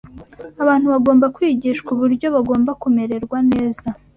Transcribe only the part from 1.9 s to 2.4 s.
uburyo